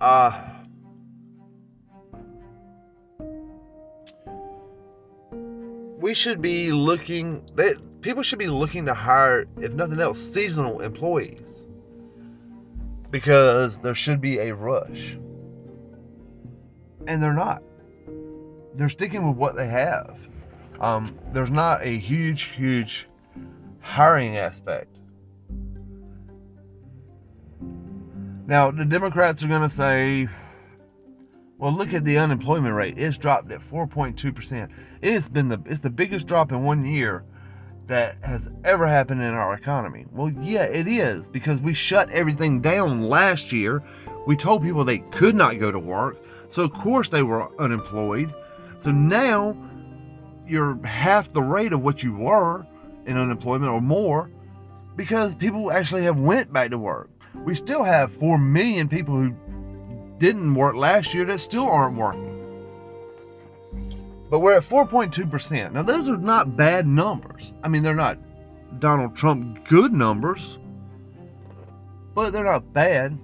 Uh, 0.00 0.48
we 5.98 6.14
should 6.14 6.40
be 6.40 6.72
looking. 6.72 7.42
They, 7.54 7.74
people 8.00 8.22
should 8.22 8.38
be 8.38 8.48
looking 8.48 8.86
to 8.86 8.94
hire, 8.94 9.46
if 9.58 9.72
nothing 9.72 10.00
else, 10.00 10.20
seasonal 10.20 10.80
employees 10.80 11.65
because 13.16 13.78
there 13.78 13.94
should 13.94 14.20
be 14.20 14.36
a 14.40 14.54
rush, 14.54 15.16
and 17.06 17.22
they're 17.22 17.32
not. 17.32 17.62
They're 18.74 18.90
sticking 18.90 19.26
with 19.26 19.38
what 19.38 19.56
they 19.56 19.66
have. 19.68 20.18
Um, 20.80 21.18
there's 21.32 21.50
not 21.50 21.82
a 21.82 21.98
huge, 21.98 22.42
huge 22.42 23.08
hiring 23.80 24.36
aspect. 24.36 24.98
Now, 28.46 28.70
the 28.70 28.84
Democrats 28.84 29.42
are 29.42 29.48
going 29.48 29.62
to 29.62 29.70
say, 29.70 30.28
well, 31.56 31.72
look 31.72 31.94
at 31.94 32.04
the 32.04 32.18
unemployment 32.18 32.74
rate. 32.74 32.98
It's 32.98 33.16
dropped 33.16 33.50
at 33.50 33.62
4.2%. 33.70 34.68
It's 35.00 35.30
been 35.30 35.48
the 35.48 35.58
it's 35.64 35.80
the 35.80 35.88
biggest 35.88 36.26
drop 36.26 36.52
in 36.52 36.64
one 36.64 36.84
year 36.84 37.24
that 37.86 38.16
has 38.22 38.48
ever 38.64 38.86
happened 38.86 39.20
in 39.22 39.34
our 39.34 39.54
economy. 39.54 40.06
Well, 40.12 40.30
yeah, 40.40 40.64
it 40.64 40.88
is 40.88 41.28
because 41.28 41.60
we 41.60 41.74
shut 41.74 42.10
everything 42.10 42.60
down 42.60 43.08
last 43.08 43.52
year. 43.52 43.82
We 44.26 44.36
told 44.36 44.62
people 44.62 44.84
they 44.84 44.98
could 44.98 45.34
not 45.34 45.58
go 45.60 45.70
to 45.70 45.78
work. 45.78 46.16
So 46.50 46.62
of 46.62 46.72
course 46.72 47.08
they 47.08 47.22
were 47.22 47.48
unemployed. 47.60 48.32
So 48.78 48.90
now 48.90 49.56
you're 50.46 50.78
half 50.84 51.32
the 51.32 51.42
rate 51.42 51.72
of 51.72 51.82
what 51.82 52.02
you 52.02 52.14
were 52.14 52.66
in 53.06 53.16
unemployment 53.16 53.70
or 53.70 53.80
more 53.80 54.30
because 54.96 55.34
people 55.34 55.70
actually 55.70 56.02
have 56.04 56.18
went 56.18 56.52
back 56.52 56.70
to 56.70 56.78
work. 56.78 57.10
We 57.44 57.54
still 57.54 57.84
have 57.84 58.12
4 58.14 58.38
million 58.38 58.88
people 58.88 59.14
who 59.14 59.34
didn't 60.18 60.54
work 60.54 60.74
last 60.74 61.14
year 61.14 61.24
that 61.26 61.38
still 61.38 61.68
aren't 61.68 61.96
working. 61.96 62.35
But 64.28 64.40
we're 64.40 64.56
at 64.56 64.64
4.2%. 64.64 65.72
Now, 65.72 65.82
those 65.82 66.10
are 66.10 66.16
not 66.16 66.56
bad 66.56 66.86
numbers. 66.86 67.54
I 67.62 67.68
mean, 67.68 67.82
they're 67.82 67.94
not 67.94 68.18
Donald 68.80 69.14
Trump 69.14 69.66
good 69.68 69.92
numbers, 69.92 70.58
but 72.14 72.32
they're 72.32 72.44
not 72.44 72.72
bad. 72.72 73.18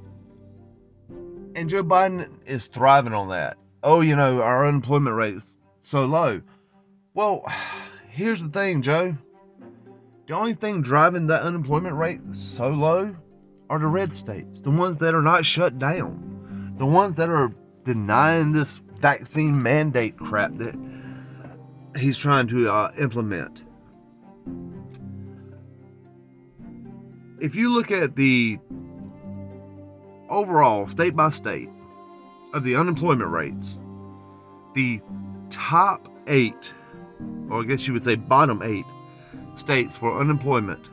And 1.55 1.69
Joe 1.69 1.83
Biden 1.83 2.29
is 2.47 2.67
thriving 2.67 3.15
on 3.15 3.29
that. 3.31 3.59
Oh, 3.83 4.01
you 4.01 4.15
know, 4.15 4.41
our 4.41 4.67
unemployment 4.67 5.17
rate 5.17 5.37
is 5.37 5.57
so 5.83 6.05
low. 6.05 6.41
Well, 7.15 7.45
here's 8.11 8.43
the 8.43 8.49
thing, 8.49 8.83
Joe. 8.83 9.17
The 10.29 10.37
only 10.37 10.55
thing 10.55 10.83
driving 10.83 11.27
that 11.27 11.43
unemployment 11.43 11.97
rate 11.97 12.21
so 12.33 12.69
low 12.69 13.15
are 13.69 13.79
the 13.79 13.87
red 13.87 14.17
states, 14.17 14.61
the 14.61 14.71
ones 14.71 14.99
that 14.99 15.15
are 15.15 15.23
not 15.23 15.45
shut 15.45 15.79
down, 15.79 16.75
the 16.79 16.87
ones 16.87 17.17
that 17.17 17.29
are 17.29 17.53
denying 17.85 18.53
this 18.53 18.81
vaccine 19.01 19.61
mandate 19.61 20.17
crap 20.17 20.57
that 20.59 20.75
he's 21.97 22.19
trying 22.19 22.49
to 22.49 22.69
uh, 22.69 22.93
implement. 22.99 23.65
If 27.41 27.55
you 27.55 27.71
look 27.71 27.91
at 27.91 28.15
the 28.17 28.59
overall 30.29 30.89
state 30.89 31.17
by 31.17 31.31
state 31.31 31.69
of 32.55 32.65
the 32.65 32.77
unemployment 32.77 33.31
rates, 33.31 33.79
the 34.75 35.01
top 35.51 36.09
eight, 36.27 36.73
or 37.51 37.63
I 37.63 37.65
guess 37.65 37.87
you 37.87 37.95
would 37.95 38.05
say 38.05 38.15
bottom 38.15 38.63
eight, 38.63 38.87
states 39.57 39.99
for 39.99 40.19
unemployment 40.19 40.87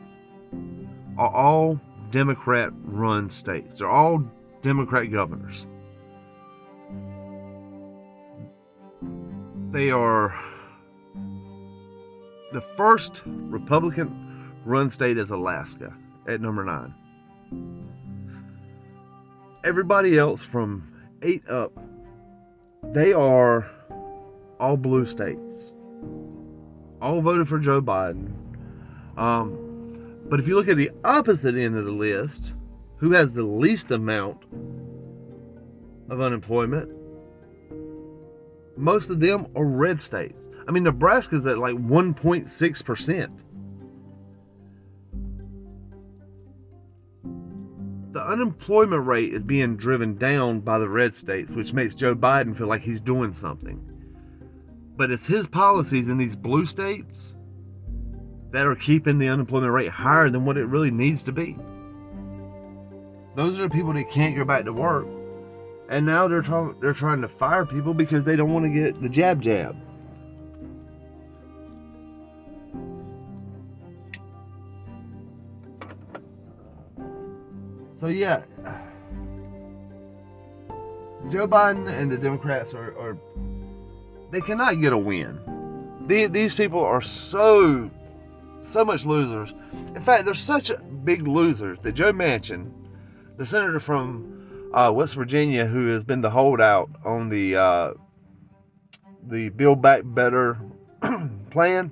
are 1.17 1.33
all 1.33 1.79
Democrat 2.11 2.71
run 2.83 3.29
states. 3.29 3.79
They're 3.79 3.89
all 3.89 4.23
Democrat 4.61 5.11
governors. 5.11 5.67
They 9.71 9.91
are 9.91 10.33
the 12.51 12.61
first 12.61 13.21
Republican 13.25 14.53
run 14.65 14.89
state 14.89 15.17
is 15.17 15.29
Alaska 15.31 15.93
at 16.27 16.41
number 16.41 16.63
nine. 16.63 16.93
Everybody 19.63 20.17
else 20.17 20.43
from 20.43 20.91
eight 21.21 21.47
up, 21.49 21.73
they 22.93 23.13
are 23.13 23.69
all 24.59 24.77
blue 24.77 25.05
states. 25.05 25.73
All 27.01 27.21
voted 27.21 27.47
for 27.47 27.59
Joe 27.59 27.81
Biden. 27.81 28.33
Um, 29.17 30.19
but 30.29 30.39
if 30.39 30.47
you 30.47 30.55
look 30.55 30.67
at 30.67 30.77
the 30.77 30.91
opposite 31.03 31.55
end 31.55 31.77
of 31.77 31.85
the 31.85 31.91
list, 31.91 32.55
who 32.97 33.11
has 33.11 33.31
the 33.33 33.43
least 33.43 33.91
amount 33.91 34.43
of 36.09 36.21
unemployment? 36.21 36.89
Most 38.77 39.09
of 39.09 39.19
them 39.19 39.47
are 39.55 39.65
red 39.65 40.01
states. 40.01 40.47
I 40.69 40.71
mean, 40.71 40.83
Nebraska's 40.83 41.43
at 41.47 41.57
like 41.57 41.73
1.6%. 41.73 43.29
The 48.11 48.23
unemployment 48.23 49.07
rate 49.07 49.33
is 49.33 49.41
being 49.41 49.77
driven 49.77 50.15
down 50.15 50.59
by 50.59 50.77
the 50.77 50.87
red 50.87 51.15
states, 51.15 51.55
which 51.55 51.73
makes 51.73 51.95
Joe 51.95 52.13
Biden 52.13 52.55
feel 52.55 52.67
like 52.67 52.83
he's 52.83 53.01
doing 53.01 53.33
something. 53.33 53.81
But 54.95 55.09
it's 55.09 55.25
his 55.25 55.47
policies 55.47 56.07
in 56.07 56.19
these 56.19 56.35
blue 56.35 56.67
states 56.67 57.35
that 58.51 58.67
are 58.67 58.75
keeping 58.75 59.17
the 59.17 59.29
unemployment 59.29 59.73
rate 59.73 59.89
higher 59.89 60.29
than 60.29 60.45
what 60.45 60.57
it 60.57 60.65
really 60.65 60.91
needs 60.91 61.23
to 61.23 61.31
be. 61.31 61.57
Those 63.35 63.59
are 63.59 63.63
the 63.63 63.73
people 63.73 63.93
that 63.93 64.11
can't 64.11 64.37
go 64.37 64.45
back 64.45 64.65
to 64.65 64.73
work 64.73 65.07
and 65.89 66.05
now 66.05 66.27
they're 66.27 66.43
trying 66.43 66.75
they're 66.79 66.93
trying 66.93 67.21
to 67.21 67.27
fire 67.27 67.65
people 67.65 67.95
because 67.95 68.23
they 68.23 68.35
don't 68.35 68.53
want 68.53 68.63
to 68.63 68.69
get 68.69 69.01
the 69.01 69.09
jab 69.09 69.41
jab. 69.41 69.75
So 77.99 78.07
yeah, 78.07 78.43
Joe 81.29 81.47
Biden 81.47 81.89
and 81.91 82.09
the 82.09 82.17
Democrats 82.17 82.73
are, 82.73 82.97
are 82.97 83.17
they 84.31 84.39
cannot 84.39 84.81
get 84.81 84.93
a 84.93 84.97
win. 84.97 85.37
These, 86.07 86.29
these 86.29 86.55
people 86.55 86.83
are 86.83 87.01
so 87.01 87.89
so 88.63 88.85
much 88.85 89.05
losers. 89.05 89.53
In 89.95 90.03
fact, 90.03 90.25
they're 90.25 90.33
such 90.33 90.71
big 91.03 91.27
losers 91.27 91.77
that 91.81 91.93
Joe 91.93 92.13
Manchin, 92.13 92.71
the 93.37 93.45
senator 93.45 93.79
from 93.79 94.69
uh, 94.73 94.91
West 94.95 95.15
Virginia, 95.15 95.65
who 95.65 95.87
has 95.87 96.03
been 96.03 96.21
the 96.21 96.29
holdout 96.29 96.89
on 97.03 97.29
the 97.29 97.55
uh, 97.55 97.93
the 99.27 99.49
Build 99.49 99.81
Back 99.81 100.03
Better 100.05 100.57
plan, 101.49 101.91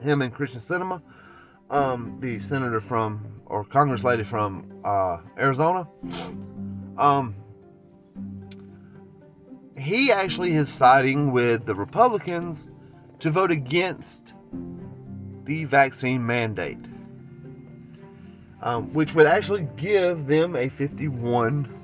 him 0.00 0.22
and 0.22 0.32
Kyrsten 0.32 0.62
Sinema, 0.62 1.02
um, 1.70 2.18
the 2.20 2.38
senator 2.40 2.80
from 2.80 3.37
or 3.48 3.64
Congress 3.64 4.04
lady 4.04 4.24
from 4.24 4.80
uh, 4.84 5.18
Arizona, 5.38 5.88
um, 6.96 7.34
he 9.76 10.12
actually 10.12 10.54
is 10.54 10.68
siding 10.68 11.32
with 11.32 11.64
the 11.64 11.74
Republicans 11.74 12.68
to 13.20 13.30
vote 13.30 13.50
against 13.50 14.34
the 15.44 15.64
vaccine 15.64 16.24
mandate, 16.24 16.78
um, 18.62 18.92
which 18.92 19.14
would 19.14 19.26
actually 19.26 19.66
give 19.76 20.26
them 20.26 20.54
a 20.54 20.68
51 20.68 21.74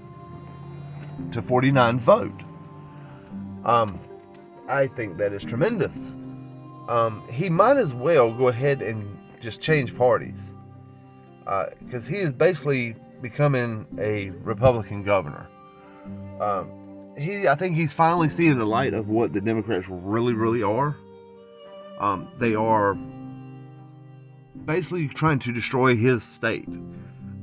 to 1.33 1.43
49 1.43 2.01
vote. 2.01 2.43
Um, 3.65 3.99
I 4.69 4.87
think 4.87 5.19
that 5.19 5.33
is 5.33 5.45
tremendous. 5.45 5.97
Um, 6.89 7.27
he 7.31 7.49
might 7.49 7.79
as 7.79 7.95
well 7.95 8.31
go 8.31 8.49
ahead 8.49 8.83
and 8.83 9.19
just 9.41 9.61
change 9.61 9.97
parties 9.97 10.53
because 11.45 12.09
uh, 12.09 12.13
he 12.13 12.17
is 12.17 12.33
basically 12.33 12.97
becoming 13.21 13.87
a 13.99 14.31
Republican 14.43 15.03
governor. 15.03 15.47
Um, 16.41 16.71
he, 17.17 17.47
I 17.49 17.55
think 17.55 17.77
he's 17.77 17.93
finally 17.93 18.29
seeing 18.29 18.59
the 18.59 18.67
light 18.67 18.95
of 18.95 19.09
what 19.09 19.33
the 19.33 19.41
Democrats 19.41 19.87
really, 19.89 20.33
really 20.33 20.63
are. 20.63 20.97
Um, 21.99 22.29
they 22.39 22.55
are 22.55 22.95
basically 24.65 25.09
trying 25.09 25.39
to 25.41 25.53
destroy 25.53 25.97
his 25.97 26.23
state. 26.23 26.69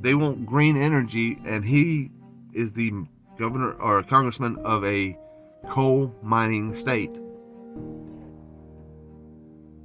They 0.00 0.14
want 0.14 0.46
green 0.46 0.80
energy, 0.80 1.38
and 1.44 1.64
he 1.64 2.10
is 2.52 2.72
the 2.72 2.92
governor 3.38 3.72
or 3.72 4.02
congressman 4.02 4.58
of 4.64 4.84
a 4.84 5.16
coal 5.68 6.14
mining 6.22 6.74
state. 6.74 7.18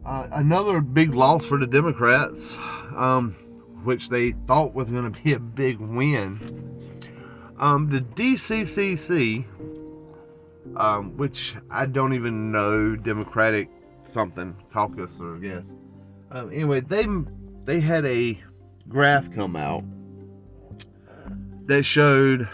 Uh, 0.05 0.27
another 0.31 0.81
big 0.81 1.13
loss 1.13 1.45
for 1.45 1.57
the 1.59 1.67
Democrats, 1.67 2.57
um, 2.95 3.35
which 3.83 4.09
they 4.09 4.33
thought 4.47 4.73
was 4.73 4.91
going 4.91 5.11
to 5.11 5.19
be 5.23 5.33
a 5.33 5.39
big 5.39 5.79
win. 5.79 6.67
Um, 7.59 7.89
the 7.89 8.01
DCCC, 8.01 9.45
um, 10.75 11.17
which 11.17 11.55
I 11.69 11.85
don't 11.85 12.13
even 12.13 12.51
know, 12.51 12.95
Democratic 12.95 13.69
something 14.03 14.55
caucus 14.71 15.19
or 15.19 15.37
yes. 15.43 15.63
Um, 16.31 16.51
anyway, 16.51 16.81
they 16.81 17.05
they 17.65 17.79
had 17.79 18.05
a 18.05 18.39
graph 18.87 19.33
come 19.33 19.55
out 19.55 19.83
that 21.67 21.83
showed 21.83 22.47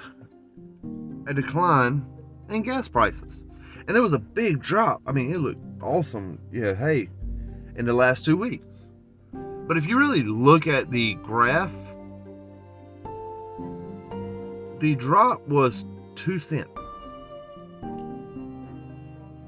a 1.27 1.33
decline 1.33 2.05
in 2.49 2.63
gas 2.63 2.87
prices, 2.87 3.43
and 3.87 3.95
it 3.95 3.99
was 3.99 4.13
a 4.13 4.19
big 4.19 4.61
drop. 4.61 5.01
I 5.05 5.11
mean, 5.11 5.31
it 5.33 5.37
looked 5.37 5.61
awesome. 5.81 6.39
Yeah, 6.51 6.73
hey, 6.73 7.09
in 7.75 7.85
the 7.85 7.93
last 7.93 8.25
two 8.25 8.37
weeks. 8.37 8.65
But 9.67 9.77
if 9.77 9.85
you 9.85 9.97
really 9.97 10.23
look 10.23 10.67
at 10.67 10.91
the 10.91 11.15
graph, 11.15 11.71
the 14.79 14.95
drop 14.95 15.47
was 15.47 15.85
two 16.15 16.39
cents. 16.39 16.69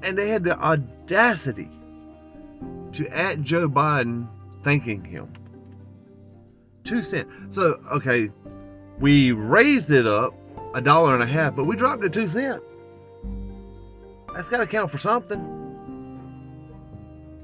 And 0.02 0.16
they 0.16 0.28
had 0.28 0.44
the 0.44 0.58
audacity 0.58 1.68
to 2.92 3.06
at 3.08 3.42
Joe 3.42 3.68
Biden 3.68 4.28
thanking 4.62 5.04
him. 5.04 5.30
Two 6.84 7.02
cents. 7.02 7.30
So, 7.50 7.80
okay, 7.92 8.30
we 8.98 9.32
raised 9.32 9.90
it 9.90 10.06
up 10.06 10.32
a 10.74 10.80
dollar 10.80 11.14
and 11.14 11.22
a 11.22 11.26
half, 11.26 11.54
but 11.54 11.64
we 11.64 11.76
dropped 11.76 12.04
it 12.04 12.12
two 12.12 12.28
cents. 12.28 12.62
That's 14.34 14.48
got 14.48 14.58
to 14.58 14.66
count 14.66 14.90
for 14.90 14.98
something. 14.98 15.40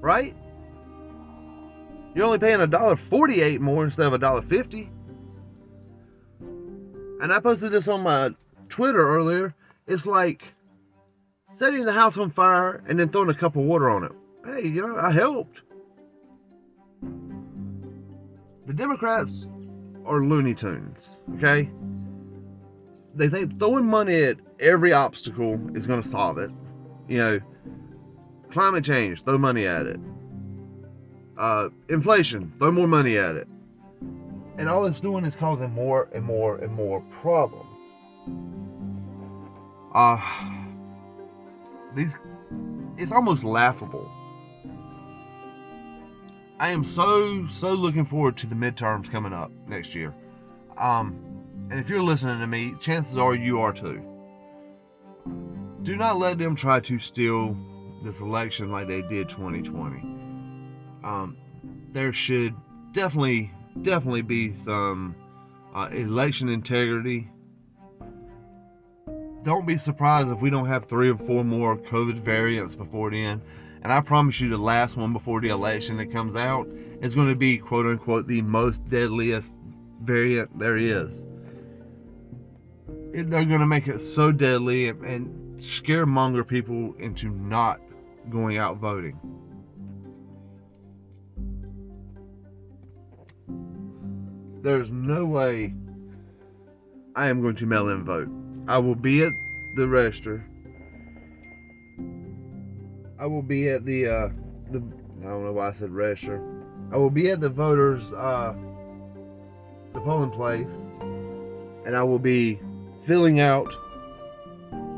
Right? 0.00 0.35
You're 2.14 2.27
only 2.27 2.38
paying 2.38 2.61
a 2.61 2.66
dollar 2.66 2.96
forty-eight 2.96 3.61
more 3.61 3.85
instead 3.85 4.07
of 4.07 4.12
a 4.12 4.18
dollar 4.18 4.42
fifty. 4.42 4.90
And 7.20 7.33
I 7.33 7.40
posted 7.40 7.72
this 7.72 7.88
on 7.88 8.03
my 8.03 8.31
Twitter 8.68 9.01
earlier. 9.01 9.55
It's 9.87 10.07
like 10.07 10.53
setting 11.48 11.85
the 11.85 11.92
house 11.92 12.18
on 12.18 12.31
fire 12.31 12.83
and 12.88 12.98
then 12.98 13.09
throwing 13.09 13.31
a 13.31 13.35
cup 13.35 13.57
of 13.57 13.62
water 13.62 13.90
on 13.90 14.05
it 14.05 14.12
hey, 14.44 14.62
you 14.62 14.87
know, 14.87 14.96
I 14.96 15.11
helped. 15.12 15.61
The 18.66 18.72
Democrats 18.72 19.48
are 20.05 20.20
Looney 20.20 20.55
Tunes, 20.55 21.20
okay? 21.37 21.70
They 23.14 23.29
think 23.29 23.59
throwing 23.59 23.87
money 23.87 24.22
at 24.22 24.38
every 24.61 24.92
obstacle 24.92 25.61
is 25.75 25.87
going 25.87 26.03
to 26.03 26.09
solve 26.09 26.38
it. 26.38 26.51
You 27.09 27.18
know, 27.18 27.40
climate 28.51 28.85
change, 28.85 29.25
throw 29.25 29.38
money 29.38 29.66
at 29.66 29.87
it. 29.87 30.01
Uh, 31.37 31.68
inflation, 31.88 32.53
throw 32.59 32.71
more 32.71 32.87
money 32.87 33.16
at 33.16 33.37
it. 33.37 33.49
And 34.59 34.68
all 34.68 34.85
it's 34.85 35.01
doing 35.01 35.25
is 35.25 35.35
causing 35.35 35.71
more 35.71 36.09
and 36.14 36.25
more 36.25 36.59
and 36.59 36.73
more 36.73 37.01
problems. 37.23 37.68
Uh, 39.95 40.18
these, 41.95 42.16
it's 42.97 43.12
almost 43.12 43.45
laughable 43.45 44.11
I 46.62 46.71
am 46.71 46.85
so 46.85 47.49
so 47.49 47.75
looking 47.75 48.07
forward 48.07 48.37
to 48.37 48.47
the 48.47 48.55
midterms 48.55 49.11
coming 49.11 49.33
up 49.33 49.51
next 49.66 49.97
year. 49.97 50.14
Um, 50.79 51.18
and 51.68 51.81
if 51.81 51.88
you're 51.88 52.01
listening 52.01 52.38
to 52.38 52.47
me, 52.47 52.77
chances 52.79 53.16
are 53.16 53.35
you 53.35 53.59
are 53.59 53.73
too. 53.73 54.01
Do 55.83 55.97
not 55.97 56.18
let 56.18 56.38
them 56.38 56.55
try 56.55 56.79
to 56.79 57.01
steal 57.01 57.57
this 58.05 58.21
election 58.21 58.71
like 58.71 58.87
they 58.87 59.03
did 59.03 59.29
2020. 59.29 60.21
Um, 61.05 61.37
there 61.93 62.12
should 62.12 62.55
definitely 62.93 63.51
definitely 63.83 64.23
be 64.23 64.55
some 64.57 65.15
uh, 65.75 65.88
election 65.93 66.49
integrity. 66.49 67.31
Don't 69.43 69.67
be 69.67 69.79
surprised 69.79 70.31
if 70.31 70.41
we 70.41 70.51
don't 70.51 70.67
have 70.67 70.87
three 70.87 71.11
or 71.11 71.17
four 71.17 71.45
more 71.45 71.77
COVID 71.77 72.19
variants 72.19 72.77
before 72.77 73.11
the 73.11 73.25
end. 73.25 73.43
And 73.83 73.93
I 73.93 74.01
promise 74.01 74.41
you, 74.41 74.49
the 74.49 74.59
last 74.59 74.97
one 74.97 75.12
before 75.12 75.41
the 75.41 75.49
election 75.49 75.97
that 75.97 76.12
comes 76.12 76.37
out 76.37 76.69
is 77.01 77.15
going 77.17 77.29
to 77.29 77.35
be 77.35 77.59
quote 77.59 77.87
unquote 77.87 78.29
the 78.29 78.43
most 78.43 78.87
deadliest 78.88 79.53
variant 80.03 80.57
there 80.59 80.77
is. 80.77 81.25
They're 83.12 83.45
going 83.45 83.61
to 83.61 83.67
make 83.67 83.88
it 83.88 84.01
so 84.01 84.31
deadly 84.31 84.88
and, 84.88 85.05
and 85.05 85.61
scaremonger 85.61 86.47
people 86.47 86.95
into 86.99 87.29
not 87.31 87.81
going 88.31 88.59
out 88.59 88.77
voting. 88.77 89.19
There's 94.62 94.90
no 94.90 95.25
way 95.25 95.75
I 97.16 97.29
am 97.29 97.42
going 97.42 97.57
to 97.57 97.66
mail 97.66 97.88
in 97.88 98.05
vote. 98.05 98.29
I 98.68 98.79
will 98.79 98.94
be 98.94 99.22
at 99.22 99.33
the 99.77 99.88
register 99.88 100.44
I 103.22 103.27
will 103.27 103.42
be 103.42 103.68
at 103.68 103.85
the 103.85 104.09
uh, 104.09 104.29
the 104.72 104.79
I 105.20 105.27
don't 105.27 105.44
know 105.44 105.53
why 105.53 105.68
I 105.68 105.72
said 105.72 105.90
register. 105.90 106.42
I 106.90 106.96
will 106.96 107.09
be 107.09 107.31
at 107.31 107.40
the 107.40 107.51
voters 107.51 108.11
uh, 108.11 108.53
the 109.94 110.01
polling 110.01 110.33
place, 110.33 110.66
and 111.87 111.96
I 111.96 112.03
will 112.03 112.18
be 112.18 112.59
filling 113.07 113.38
out 113.38 113.72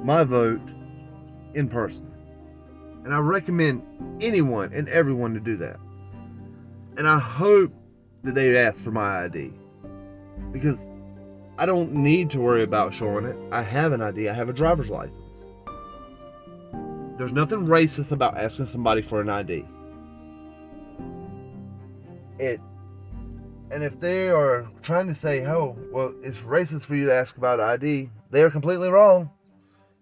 my 0.03 0.25
vote 0.25 0.63
in 1.53 1.69
person. 1.69 2.11
And 3.05 3.13
I 3.13 3.19
recommend 3.19 3.83
anyone 4.23 4.73
and 4.73 4.89
everyone 4.89 5.35
to 5.35 5.41
do 5.41 5.59
that. 5.59 5.77
And 6.97 7.07
I 7.07 7.19
hope 7.19 7.75
that 8.25 8.35
they'd 8.35 8.57
ask 8.57 8.83
for 8.83 8.91
my 8.91 9.25
ID 9.25 9.53
because 10.53 10.89
I 11.59 11.67
don't 11.67 11.93
need 11.93 12.31
to 12.31 12.41
worry 12.41 12.63
about 12.63 12.93
showing 12.93 13.27
it. 13.27 13.37
I 13.53 13.63
have 13.63 13.93
an 13.93 14.01
ID. 14.01 14.29
I 14.29 14.33
have 14.33 14.49
a 14.49 14.53
driver's 14.53 14.91
license. 14.91 15.21
There's 17.17 17.33
nothing 17.33 17.67
racist 17.67 18.11
about 18.11 18.37
asking 18.37 18.67
somebody 18.67 19.03
for 19.03 19.21
an 19.21 19.29
ID. 19.29 19.65
It 22.39 22.61
and 23.71 23.83
if 23.83 23.99
they 24.01 24.29
are 24.29 24.69
trying 24.83 25.07
to 25.09 25.15
say, 25.15 25.45
"Oh, 25.47 25.77
well, 25.93 26.15
it's 26.23 26.41
racist 26.41 26.83
for 26.83 26.95
you 26.95 27.07
to 27.07 27.15
ask 27.15 27.37
about 27.37 27.61
ID," 27.61 28.11
they 28.31 28.43
are 28.43 28.51
completely 28.51 28.89
wrong. 28.89 29.31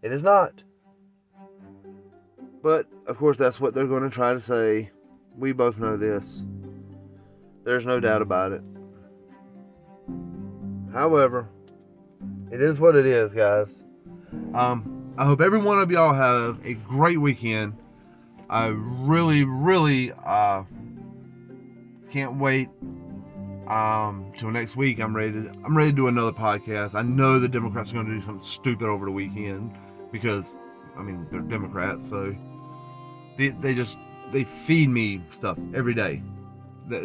It 0.02 0.12
is 0.12 0.22
not. 0.22 0.62
But, 2.62 2.86
of 3.06 3.16
course, 3.18 3.36
that's 3.36 3.60
what 3.60 3.74
they're 3.74 3.86
going 3.86 4.02
to 4.02 4.10
try 4.10 4.34
to 4.34 4.40
say. 4.40 4.90
We 5.38 5.52
both 5.52 5.78
know 5.78 5.96
this. 5.96 6.42
There's 7.64 7.86
no 7.86 8.00
doubt 8.00 8.22
about 8.22 8.52
it. 8.52 8.62
However, 10.92 11.48
it 12.50 12.60
is 12.60 12.78
what 12.78 12.96
it 12.96 13.06
is, 13.06 13.32
guys. 13.32 13.68
Um, 14.54 15.14
I 15.16 15.24
hope 15.24 15.40
every 15.40 15.58
one 15.58 15.78
of 15.78 15.90
y'all 15.90 16.14
have 16.14 16.64
a 16.66 16.74
great 16.74 17.20
weekend. 17.20 17.74
I 18.50 18.66
really, 18.66 19.44
really 19.44 20.12
uh, 20.12 20.64
can't 22.10 22.38
wait 22.38 22.68
um, 23.68 24.32
till 24.36 24.50
next 24.50 24.76
week. 24.76 25.00
I'm 25.00 25.16
ready 25.16 25.32
to 25.32 25.52
I'm 25.64 25.76
ready 25.76 25.90
to 25.90 25.96
do 25.96 26.08
another 26.08 26.32
podcast. 26.32 26.94
I 26.94 27.02
know 27.02 27.38
the 27.38 27.48
Democrats 27.48 27.90
are 27.90 27.94
going 27.94 28.06
to 28.06 28.14
do 28.14 28.20
something 28.20 28.46
stupid 28.46 28.86
over 28.86 29.06
the 29.06 29.12
weekend 29.12 29.72
because 30.10 30.52
I 30.96 31.02
mean 31.02 31.26
they're 31.30 31.40
Democrats, 31.40 32.08
so 32.08 32.34
they, 33.38 33.48
they 33.48 33.74
just 33.74 33.98
they 34.32 34.44
feed 34.44 34.90
me 34.90 35.22
stuff 35.30 35.58
every 35.74 35.94
day. 35.94 36.22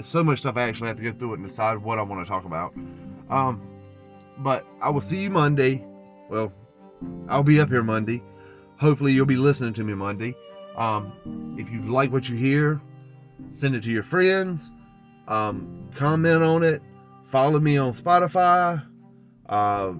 So 0.02 0.24
much 0.24 0.40
stuff 0.40 0.58
I 0.58 0.63
actually 0.63 0.88
have 0.88 0.98
to 0.98 1.04
go 1.04 1.18
through 1.18 1.34
it 1.34 1.40
and 1.40 1.48
decide 1.48 1.78
what 1.78 2.00
I 2.00 2.02
want 2.02 2.26
to 2.26 2.30
talk 2.30 2.46
about. 2.46 2.74
Um, 3.30 3.62
but 4.40 4.66
I 4.82 4.90
will 4.90 5.02
see 5.02 5.20
you 5.22 5.30
Monday. 5.30 5.84
Well, 6.30 6.52
I'll 7.30 7.44
be 7.44 7.60
up 7.60 7.70
here 7.70 7.84
Monday. 7.84 8.22
Hopefully 8.80 9.13
you'll 9.13 9.26
be 9.26 9.38
listening 9.38 9.74
to 9.74 9.84
me 9.84 9.94
Monday. 9.94 10.36
Um, 10.76 11.56
if 11.58 11.72
you 11.72 11.82
like 11.82 12.12
what 12.12 12.30
you 12.30 12.36
hear, 12.36 12.82
send 13.52 13.76
it 13.76 13.84
to 13.84 13.92
your 13.92 14.04
friends. 14.04 14.72
Um, 15.28 15.90
comment 15.96 16.44
on 16.44 16.63
it. 16.63 16.82
Follow 17.30 17.60
me 17.60 17.78
on 17.78 17.94
Spotify. 17.94 18.84
Uh, 19.50 19.94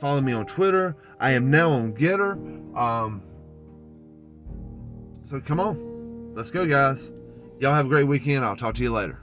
follow 0.00 0.20
me 0.20 0.32
on 0.32 0.46
Twitter. 0.46 0.96
I 1.18 1.32
am 1.32 1.50
now 1.50 1.70
on 1.70 1.92
GETTR. 1.92 2.76
Um, 2.76 3.22
so 5.22 5.40
come 5.40 5.60
on. 5.60 6.34
Let's 6.34 6.50
go, 6.50 6.66
guys. 6.66 7.12
Y'all 7.60 7.74
have 7.74 7.84
a 7.84 7.88
great 7.90 8.04
weekend. 8.04 8.42
I'll 8.42 8.56
talk 8.56 8.74
to 8.76 8.82
you 8.82 8.90
later. 8.90 9.19